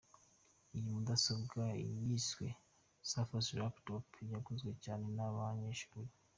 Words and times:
Iyi 0.75 0.87
mudasobwa 0.93 1.61
yiswe 2.05 2.47
‘Surface 3.09 3.51
Laptop’ 3.61 4.05
yaguzwe 4.31 4.71
cyane 4.83 5.05
n’abanyeshuri. 5.15 6.09